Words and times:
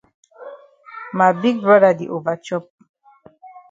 Ma 1.17 1.27
big 1.41 1.55
broda 1.63 1.91
di 1.99 2.05
over 2.15 2.37
chop. 2.45 2.65